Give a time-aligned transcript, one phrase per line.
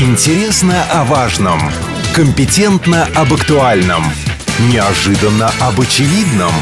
[0.00, 1.58] Интересно о важном.
[2.14, 4.04] Компетентно об актуальном.
[4.72, 6.52] Неожиданно об очевидном.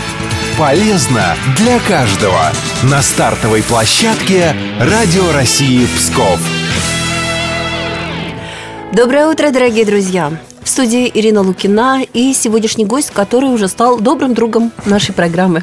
[0.59, 2.51] Полезно для каждого.
[2.85, 6.41] На стартовой площадке Радио России Псков.
[8.95, 10.33] Доброе утро, дорогие друзья!
[10.67, 15.63] В студии Ирина Лукина и сегодняшний гость, который уже стал добрым другом нашей программы.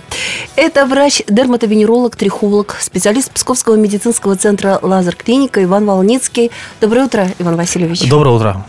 [0.56, 6.52] Это врач-дерматовенеролог, трихолог, специалист Псковского медицинского центра «Лазер Клиника» Иван Волницкий.
[6.80, 8.08] Доброе утро, Иван Васильевич.
[8.08, 8.66] Доброе утро.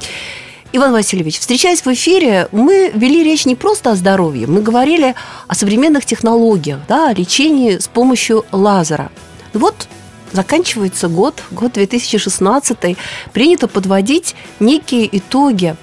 [0.73, 5.15] Иван Васильевич, встречаясь в эфире, мы вели речь не просто о здоровье, мы говорили
[5.47, 9.13] о современных технологиях, да, о лечении с помощью лазера.
[9.53, 9.87] Вот
[10.33, 12.97] заканчивается год, год 2016,
[13.33, 15.77] принято подводить некие итоги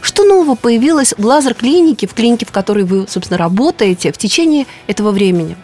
[0.00, 5.10] что нового появилось в лазер-клинике, в клинике, в которой вы, собственно, работаете в течение этого
[5.10, 5.56] времени?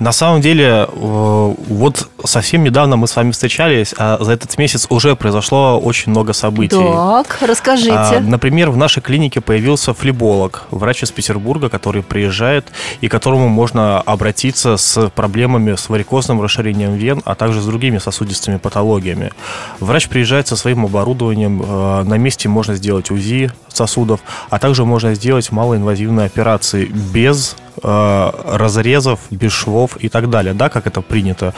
[0.00, 4.86] На самом деле, э, вот совсем недавно мы с вами встречались, а за этот месяц
[4.88, 6.76] уже произошло очень много событий.
[6.76, 7.92] Так, расскажите.
[7.92, 12.66] А, например, в нашей клинике появился флеболог, врач из Петербурга, который приезжает
[13.02, 17.98] и к которому можно обратиться с проблемами с варикозным расширением вен, а также с другими
[17.98, 19.32] сосудистыми патологиями.
[19.80, 25.14] Врач приезжает со своим оборудованием, э, на месте можно сделать УЗИ сосудов, а также можно
[25.14, 31.54] сделать малоинвазивные операции без э, разрезов, без швов и так далее, да, как это принято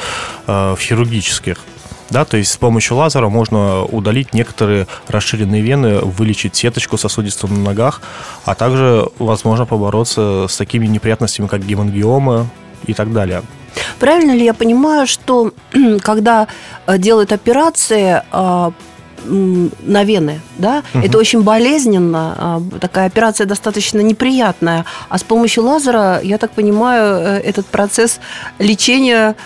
[0.46, 1.58] э, в хирургических.
[2.10, 7.60] Да, то есть с помощью лазера можно удалить некоторые расширенные вены, вылечить сеточку сосудистую на
[7.60, 8.02] ногах,
[8.44, 12.48] а также, возможно, побороться с такими неприятностями, как гемангиомы
[12.86, 13.42] и так далее.
[13.98, 15.52] Правильно ли я понимаю, что
[16.02, 16.48] когда
[16.86, 18.70] э, делают операции, э,
[19.24, 21.04] на вены, да, угу.
[21.04, 27.20] это очень болезненно, а, такая операция достаточно неприятная, а с помощью лазера, я так понимаю,
[27.20, 28.20] э, этот процесс
[28.58, 29.36] лечения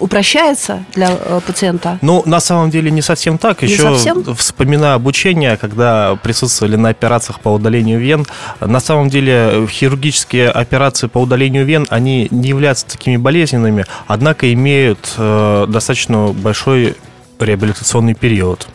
[0.00, 1.98] упрощается для э, пациента?
[2.00, 3.62] Ну, на самом деле не совсем так.
[3.62, 4.24] Не Еще совсем?
[4.34, 8.26] вспоминая обучение, когда присутствовали на операциях по удалению вен,
[8.60, 15.14] на самом деле хирургические операции по удалению вен, они не являются такими болезненными, однако имеют
[15.18, 16.96] э, достаточно большой
[17.38, 18.68] реабилитационный период.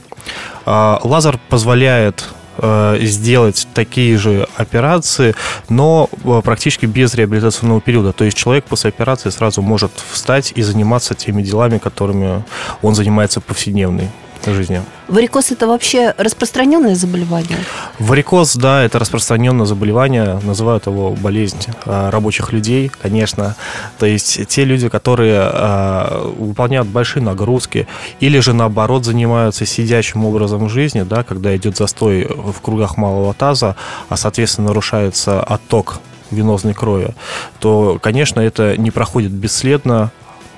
[0.72, 5.34] А, лазер позволяет э, сделать такие же операции,
[5.68, 8.14] но э, практически без реабилитационного периода.
[8.14, 12.44] То есть человек после операции сразу может встать и заниматься теми делами, которыми
[12.84, 14.10] он занимается повседневной
[14.46, 14.82] жизни.
[15.08, 17.58] Варикоз– это вообще распространенное заболевание?
[18.00, 20.40] Варикоз, да, это распространенное заболевание.
[20.44, 23.56] Называют его болезнь а, рабочих людей, конечно.
[23.98, 27.88] То есть те люди, которые а, выполняют большие нагрузки
[28.20, 33.76] или же, наоборот, занимаются сидячим образом жизни, да, когда идет застой в кругах малого таза,
[34.10, 36.00] а, соответственно, нарушается отток
[36.32, 37.16] венозной крови,
[37.60, 40.12] то, конечно, это не проходит бесследно,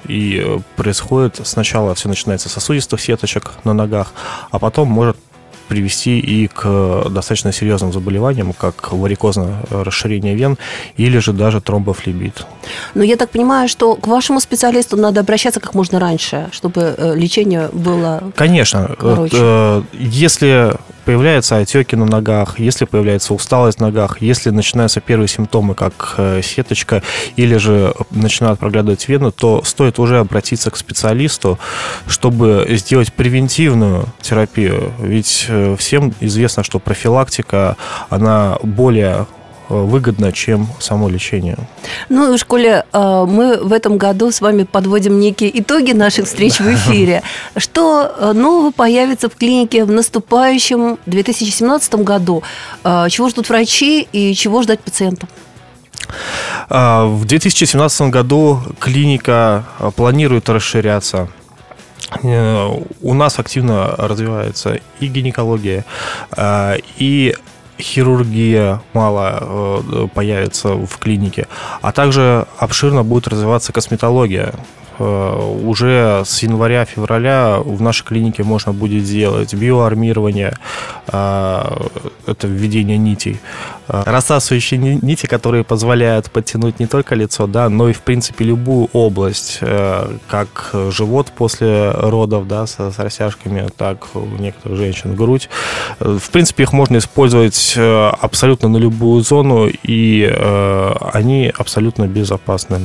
[0.07, 4.13] и э, происходит сначала все начинается с сосудистых сеточек на ногах,
[4.51, 5.17] а потом может
[5.71, 10.57] привести и к достаточно серьезным заболеваниям, как варикозное расширение вен
[10.97, 12.45] или же даже тромбофлебит.
[12.93, 17.15] Но я так понимаю, что к вашему специалисту надо обращаться как можно раньше, чтобы э,
[17.15, 18.95] лечение было Конечно.
[18.99, 19.37] Короче.
[19.39, 25.75] Э, если появляются отеки на ногах, если появляется усталость в ногах, если начинаются первые симптомы,
[25.75, 27.03] как э, сеточка,
[27.35, 31.59] или же начинают проглядывать вены, то стоит уже обратиться к специалисту,
[32.07, 34.93] чтобы сделать превентивную терапию.
[34.99, 37.77] Ведь э, всем известно, что профилактика,
[38.09, 39.27] она более
[39.71, 41.57] выгодно, чем само лечение.
[42.09, 46.59] Ну в школе э, мы в этом году с вами подводим некие итоги наших встреч
[46.59, 47.23] в эфире.
[47.57, 52.43] Что э, нового появится в клинике в наступающем 2017 году?
[52.83, 55.29] Э, чего ждут врачи и чего ждать пациентам?
[56.69, 59.65] В 2017 году клиника
[59.95, 61.29] планирует расширяться.
[62.23, 65.85] У нас активно развивается и гинекология,
[66.97, 67.35] и
[67.81, 71.47] хирургия мало э, появится в клинике,
[71.81, 74.53] а также обширно будет развиваться косметология.
[75.01, 80.57] Э, уже с января-февраля в нашей клинике можно будет сделать биоармирование,
[81.07, 81.87] э,
[82.27, 83.39] это введение нитей,
[83.87, 88.89] э, рассасывающие нити, которые позволяют подтянуть не только лицо, да, но и, в принципе, любую
[88.93, 89.59] область,
[90.27, 95.49] как живот после родов, да, с, с растяжками, так у некоторых женщин грудь.
[95.99, 100.25] В принципе, их можно использовать абсолютно на любую зону, и
[101.13, 102.79] они абсолютно безопасны.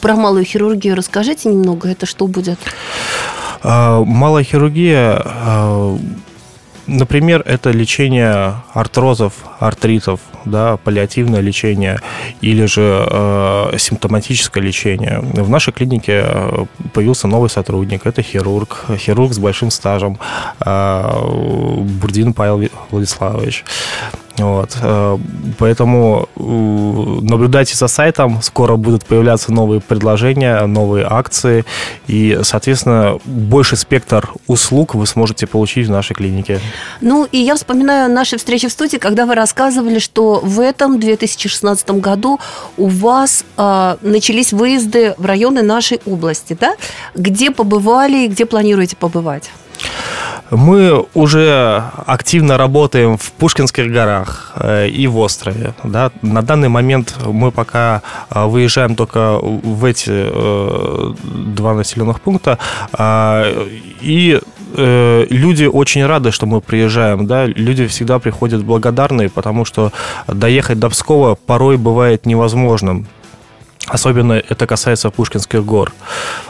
[0.00, 2.58] Про малую хирургию расскажите Расскажите немного, это что будет?
[3.62, 5.98] А, малая хирургия, а,
[6.86, 12.00] например, это лечение артрозов, артритов, да, паллиативное лечение
[12.42, 15.20] или же э, симптоматическое лечение.
[15.20, 16.26] В нашей клинике
[16.92, 20.18] появился новый сотрудник, это хирург, хирург с большим стажем,
[20.58, 23.64] Бурдин Павел Владиславович.
[24.42, 24.76] Вот.
[24.82, 25.18] Э,
[25.58, 31.64] поэтому наблюдайте за сайтом, скоро будут появляться новые предложения, новые акции,
[32.06, 36.60] и, соответственно, больше спектр услуг вы сможете получить в нашей клинике.
[37.00, 41.90] Ну, и я вспоминаю наши встречи в студии, когда вы рассказывали, что в этом 2016
[41.90, 42.40] году
[42.76, 46.74] у вас э, начались выезды в районы нашей области, да?
[47.14, 49.50] Где побывали и где планируете побывать?
[50.50, 55.74] Мы уже активно работаем в Пушкинских горах э, и в острове.
[55.84, 56.10] Да.
[56.22, 62.58] На данный момент мы пока э, выезжаем только в эти э, два населенных пункта.
[64.00, 64.40] И
[64.76, 67.26] люди очень рады, что мы приезжаем.
[67.26, 67.46] Да.
[67.46, 69.92] Люди всегда приходят благодарные, потому что
[70.28, 73.06] доехать до Пскова порой бывает невозможным.
[73.86, 75.92] Особенно это касается Пушкинских гор.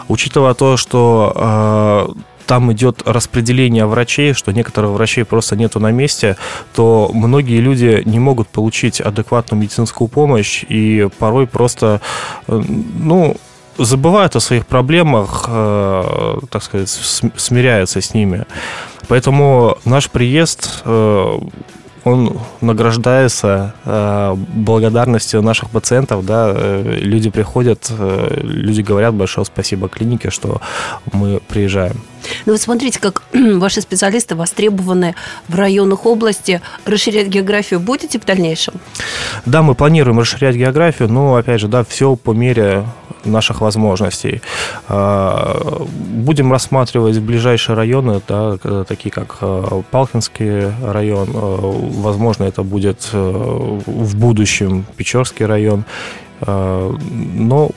[0.09, 2.15] Учитывая то, что
[2.51, 6.37] там идет распределение врачей, что некоторых врачей просто нету на месте,
[6.75, 12.01] то многие люди не могут получить адекватную медицинскую помощь и порой просто,
[12.49, 12.61] э,
[12.99, 13.37] ну,
[13.79, 16.89] забывают о своих проблемах, э, так сказать,
[17.37, 18.45] смиряются с ними.
[19.07, 21.39] Поэтому наш приезд э,
[22.03, 30.31] он награждается э, благодарностью наших пациентов, да, люди приходят, э, люди говорят большое спасибо клинике,
[30.31, 30.61] что
[31.13, 32.01] мы приезжаем.
[32.47, 35.15] Ну вот смотрите, как ваши специалисты востребованы
[35.49, 36.61] в районах области.
[36.85, 38.75] Расширять географию будете в дальнейшем?
[39.47, 42.85] Да, мы планируем расширять географию, но, опять же, да, все по мере
[43.25, 44.43] наших возможностей.
[44.89, 51.59] А, будем рассматривать ближайшие районы, да, такие как э, Палкинский район, э,
[52.01, 53.19] возможно, это будет э,
[53.87, 55.85] в будущем Печорский район,
[56.47, 57.71] но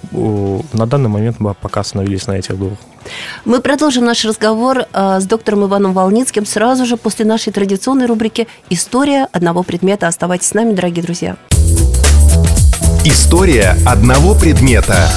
[0.74, 2.74] на данный момент мы пока остановились на этих двух.
[3.46, 9.28] Мы продолжим наш разговор с доктором Иваном Волницким сразу же после нашей традиционной рубрики «История
[9.32, 10.08] одного предмета».
[10.08, 11.36] Оставайтесь с нами, дорогие друзья.
[13.06, 15.10] История одного предмета.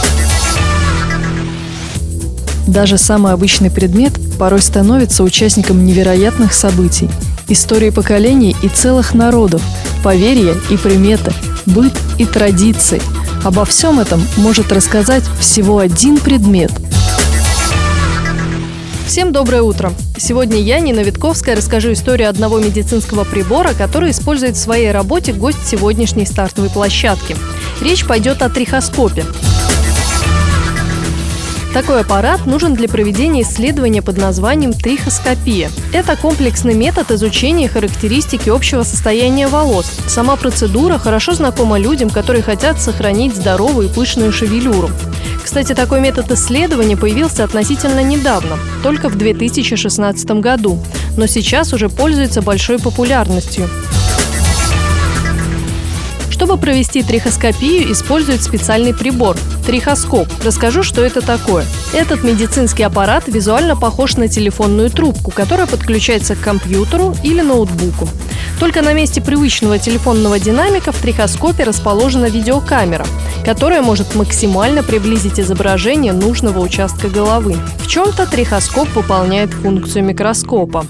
[2.67, 7.09] Даже самый обычный предмет порой становится участником невероятных событий.
[7.49, 9.63] Истории поколений и целых народов,
[10.03, 11.33] поверья и приметы,
[11.65, 13.01] быт и традиции.
[13.47, 16.73] Обо всем этом может рассказать всего один предмет–
[19.07, 19.93] Всем доброе утро!
[20.19, 25.65] Сегодня я, Нина Витковская, расскажу историю одного медицинского прибора, который использует в своей работе гость
[25.65, 27.37] сегодняшней стартовой площадки.
[27.81, 29.25] Речь пойдет о трихоскопе.
[31.77, 35.71] Такой аппарат нужен для проведения исследования под названием трихоскопия.
[35.93, 39.85] Это комплексный метод изучения характеристики общего состояния волос.
[40.07, 44.89] Сама процедура хорошо знакома людям, которые хотят сохранить здоровую и пышную шевелюру.
[45.45, 50.79] Кстати, такой метод исследования появился относительно недавно, только в 2016 году,
[51.19, 53.69] но сейчас уже пользуется большой популярностью.
[56.31, 60.29] Чтобы провести трихоскопию, используют специальный прибор– трихоскоп.
[60.45, 61.67] Расскажу, что это такое.
[61.93, 68.09] Этот медицинский аппарат визуально похож на телефонную трубку, которая подключается к компьютеру или ноутбуку.
[68.61, 73.07] Только на месте привычного телефонного динамика в трихоскопе расположена видеокамера,
[73.45, 77.57] которая может максимально приблизить изображение нужного участка головы.
[77.79, 80.87] В чем-то трихоскоп выполняет функцию микроскопа.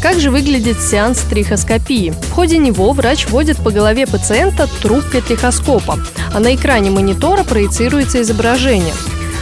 [0.00, 2.14] Как же выглядит сеанс трихоскопии?
[2.22, 5.98] В ходе него врач вводит по голове пациента трубкой трихоскопа,
[6.32, 8.94] а на экране монитора проецируется изображение.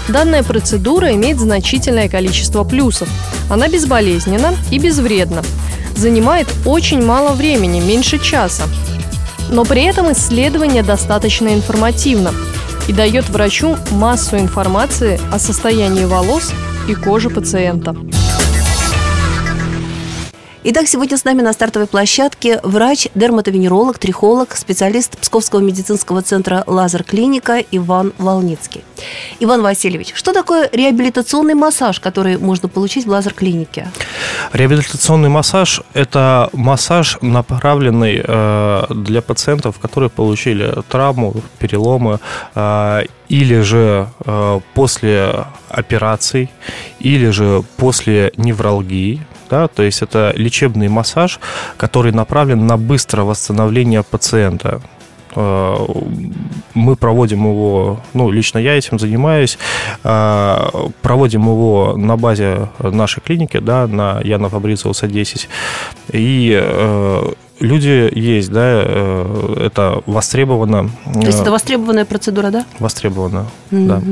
[0.08, 3.08] Данная процедура имеет значительное количество плюсов.
[3.48, 5.42] Она безболезненна и безвредна.
[5.94, 8.64] Занимает очень мало времени, меньше часа.
[9.50, 12.32] Но при этом исследование достаточно информативно
[12.88, 16.52] и дает врачу массу информации о состоянии волос
[16.88, 17.94] и кожи пациента.
[20.70, 27.04] Итак, сегодня с нами на стартовой площадке врач, дерматовенеролог, трихолог, специалист Псковского медицинского центра «Лазер
[27.04, 28.84] Клиника» Иван Волницкий.
[29.40, 33.90] Иван Васильевич, что такое реабилитационный массаж, который можно получить в Лазер Клинике?
[34.52, 42.20] Реабилитационный массаж– это массаж, направленный э, для пациентов, которые получили травму, переломы
[42.54, 46.50] э, или же э, после операций,
[47.00, 51.40] или же после невралгии, да, то есть это лечебный массаж,
[51.76, 54.80] который направлен на быстрое восстановление пациента.
[55.34, 55.76] Э,
[56.74, 59.58] мы проводим его, ну, лично я этим занимаюсь,
[60.04, 60.70] э,
[61.02, 65.48] проводим его на базе нашей клиники, да, на Яна Фабрициуса 10.
[66.12, 68.82] И э, люди есть, да,
[69.60, 70.90] это востребовано.
[71.12, 72.64] То есть это востребованная процедура, да?
[72.78, 74.02] Востребовано, да.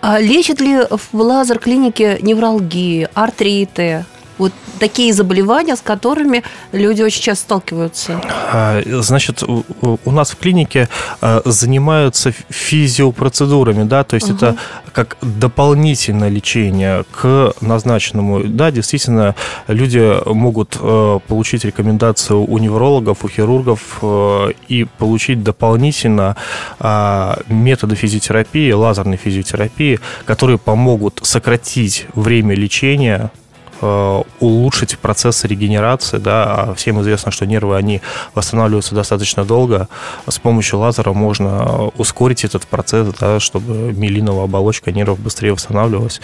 [0.00, 4.04] А лечат ли в лазер-клинике невралгии, артриты?
[4.38, 8.20] Вот такие заболевания, с которыми люди очень часто сталкиваются.
[8.52, 10.88] А, Значит, у нас в клинике
[11.20, 14.56] а, занимаются физиопроцедурами, да, то есть это
[14.92, 18.44] как дополнительное лечение к назначенному.
[18.44, 19.34] Да, действительно,
[19.68, 26.36] люди могут э, получить рекомендацию у неврологов, у хирургов э, и получить дополнительно
[26.78, 33.30] а, методы физиотерапии, лазерной физиотерапии, которые помогут сократить время лечения
[33.80, 38.00] улучшить процесс регенерации, да, а всем известно, что нервы, они
[38.34, 39.88] восстанавливаются достаточно долго,
[40.28, 46.20] с помощью лазера можно ускорить этот процесс, да, чтобы миелиновая оболочка нервов быстрее восстанавливалась.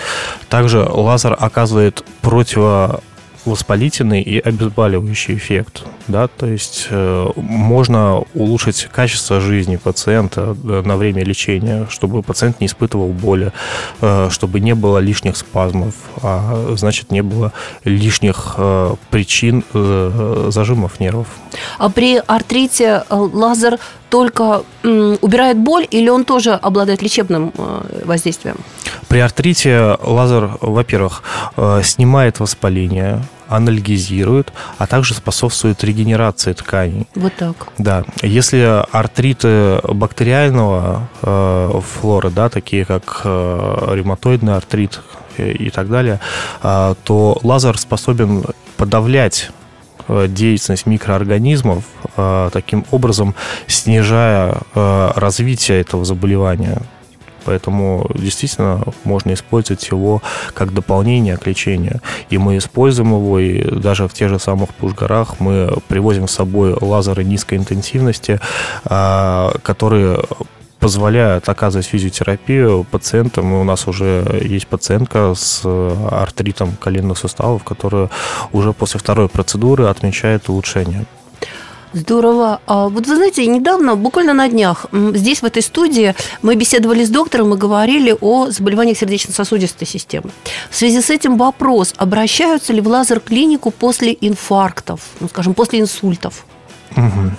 [0.48, 3.02] Также лазер оказывает противо
[3.44, 10.96] воспалительный и обезболивающий эффект, да, то есть э, можно улучшить качество жизни пациента э, на
[10.96, 13.52] время лечения, чтобы пациент не испытывал боли,
[14.00, 17.52] э, чтобы не было лишних спазмов, а значит не было
[17.84, 21.26] лишних э, причин э, зажимов нервов.
[21.78, 23.78] А при артрите э, лазер
[24.10, 28.56] только убирает боль или он тоже обладает лечебным э, воздействием?
[29.12, 31.22] При артрите лазер, во-первых,
[31.58, 37.06] э, снимает воспаление, анальгезирует, а также способствует регенерации тканей.
[37.14, 37.68] Вот так.
[37.76, 45.02] Да, если артриты бактериального э, флоры, да, такие как э, ревматоидный артрит
[45.36, 46.18] и, и так далее,
[46.62, 48.44] э, то лазер способен
[48.78, 49.50] подавлять
[50.08, 51.84] деятельность микроорганизмов,
[52.16, 53.34] таким образом
[53.66, 56.82] снижая развитие этого заболевания.
[57.44, 60.22] Поэтому действительно можно использовать его
[60.54, 62.00] как дополнение к лечению.
[62.30, 66.76] И мы используем его, и даже в тех же самых Пуш-горах мы привозим с собой
[66.80, 68.40] лазеры низкой интенсивности,
[68.84, 70.20] а, которые
[70.82, 73.52] позволяют оказывать физиотерапию пациентам.
[73.54, 75.62] И у нас уже есть пациентка с
[76.10, 78.10] артритом коленных суставов, которая
[78.52, 81.06] уже после второй процедуры отмечает улучшение.
[81.92, 82.60] Здорово.
[82.66, 87.10] А вот вы знаете, недавно, буквально на днях, здесь, в этой студии, мы беседовали с
[87.10, 90.30] доктором и говорили о заболеваниях сердечно-сосудистой системы.
[90.70, 96.44] В связи с этим вопрос, обращаются ли в лазер-клинику после инфарктов, ну, скажем, после инсультов?
[96.96, 97.36] Мгм.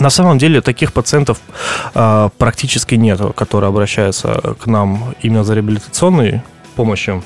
[0.00, 1.38] На самом деле таких пациентов
[1.94, 6.42] а, практически нет, которые обращаются к нам именно за реабилитационной
[6.74, 7.22] помощью.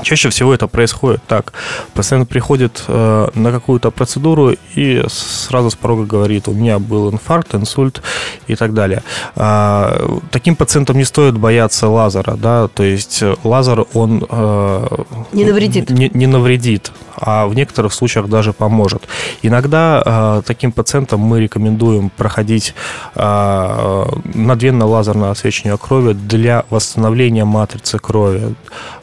[0.00, 1.52] Чаще всего это происходит так.
[1.92, 7.54] Пациент приходит э, на какую-то процедуру и сразу с порога говорит, у меня был инфаркт,
[7.54, 8.02] инсульт
[8.46, 9.02] и так далее.
[9.36, 14.24] А, таким пациентам не стоит бояться лазера, да, то есть лазер, он...
[14.28, 14.86] э,
[15.32, 15.90] Не навредит.
[15.90, 19.02] Не, не навредит, а в некоторых случаях даже поможет.
[19.42, 22.74] Иногда э, таким пациентам мы рекомендуем проходить
[23.14, 28.54] э, надвенно-лазерное освещение крови для восстановления матрицы крови,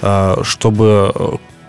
[0.02, 0.79] э, чтобы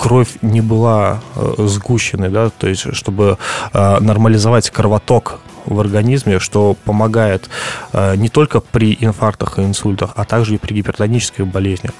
[0.01, 3.37] кровь не была э, сгущенной, да, то есть чтобы
[3.73, 7.51] э, нормализовать кровоток в организме, что помогает
[7.93, 11.93] э, не только при инфарктах и инсультах, а также и при гипертонических болезнях.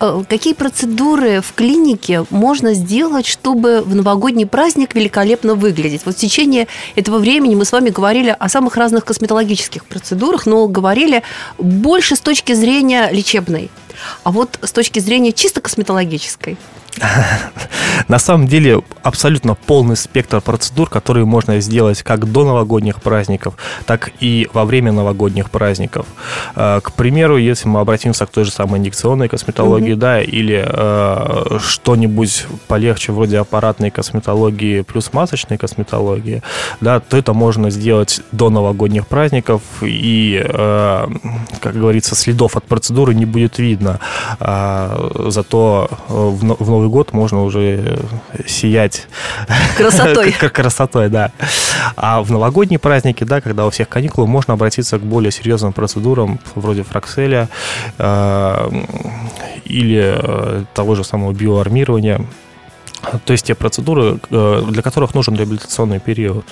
[0.00, 6.02] Э, Какие процедуры в клинике можно сделать, чтобы в новогодний праздник великолепно выглядеть?
[6.04, 10.68] Вот в течение этого времени мы с вами говорили о самых разных косметологических процедурах, но
[10.68, 11.22] говорили
[11.58, 13.70] больше с точки зрения лечебной.
[14.22, 16.56] А вот с точки зрения чисто косметологической.
[18.08, 23.54] На самом деле абсолютно полный спектр процедур, которые можно сделать как до новогодних праздников,
[23.86, 26.06] так и во время новогодних праздников.
[26.56, 31.58] Э, К примеру, если мы обратимся к той же самой инъекционной косметологии, да, или э,
[31.60, 36.42] что-нибудь полегче вроде аппаратной косметологии плюс масочной косметологии,
[36.80, 41.06] да, то это можно сделать до новогодних праздников, и, э,
[41.60, 43.98] как говорится, следов от процедуры не будет видно.
[44.40, 47.98] А, зато э, в но- в Новый год можно уже
[48.46, 49.06] сиять
[49.78, 50.32] Красотой.
[50.52, 51.32] Красотой, да.
[51.96, 56.38] А в новогодние праздники, да, когда у всех каникулы, можно обратиться к более серьезным процедурам,
[56.54, 57.48] вроде фракселя
[57.96, 58.70] э,
[59.64, 62.20] или э, того же самого биоармирования.
[63.24, 66.44] То есть те процедуры, э, для которых нужен реабилитационный период.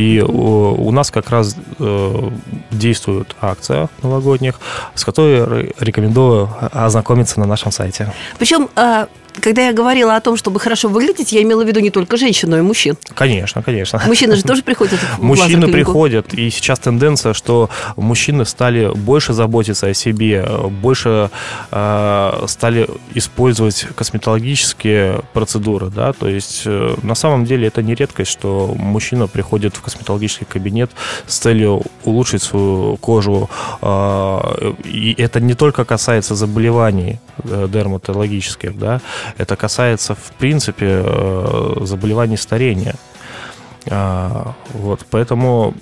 [0.00, 2.30] И у, у нас как раз э,
[2.70, 4.58] действует акция новогодних,
[4.94, 8.10] с которой ре- рекомендую ознакомиться на нашем сайте.
[8.38, 9.08] Причем, а,
[9.40, 12.50] когда я говорила о том, чтобы хорошо выглядеть, я имела в виду не только женщин,
[12.50, 12.96] но и мужчин.
[13.14, 14.00] Конечно, конечно.
[14.06, 19.86] Мужчины же тоже приходят в Мужчины приходят, и сейчас тенденция, что мужчины стали больше заботиться
[19.86, 20.46] о себе,
[20.82, 21.30] больше
[21.70, 28.30] э, стали использовать косметологические процедуры, да, то есть э, на самом деле это не редкость,
[28.30, 30.90] что мужчина приходит в косметологический кабинет
[31.26, 33.48] с целью улучшить свою кожу,
[33.82, 39.00] э, и это не только касается заболеваний дерматологических, да,
[39.38, 42.94] это касается в принципе э, заболеваний старения.
[43.88, 45.74] А, Вот, поэтому,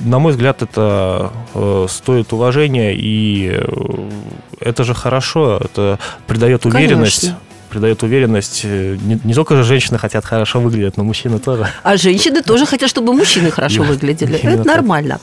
[0.00, 4.10] на мой взгляд, это э, стоит уважения, и э,
[4.60, 7.20] это же хорошо, это придает уверенность.
[7.20, 7.40] Конечно.
[7.70, 8.62] Придает уверенность.
[8.64, 11.66] Не, не только же женщины хотят хорошо выглядеть, но мужчины тоже.
[11.82, 14.38] А женщины тоже хотят, чтобы мужчины хорошо выглядели.
[14.38, 15.18] Это нормально.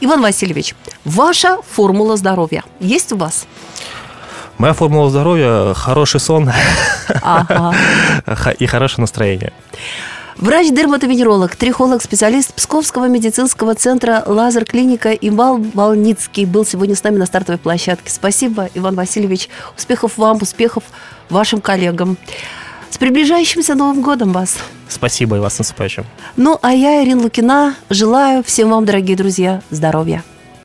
[0.00, 3.46] Иван Васильевич, ваша формула здоровья есть у вас?
[4.58, 6.50] Моя формула здоровья– хороший сон
[7.22, 7.74] Ага.
[8.58, 9.52] и хорошее настроение.
[10.36, 17.58] Врач-дерматовенеролог, трихолог, специалист Псковского медицинского центра «Лазер-клиника» Иван Волницкий был сегодня с нами на стартовой
[17.58, 18.10] площадке.
[18.10, 19.48] Спасибо, Иван Васильевич.
[19.76, 20.84] Успехов вам, успехов
[21.30, 22.18] вашим коллегам.
[22.90, 24.56] С приближающимся Новым годом вас!
[24.88, 26.04] Спасибо и вас наступающим.
[26.36, 30.22] Ну, а я, Ирина Лукина, желаю всем вам, дорогие друзья, здоровья.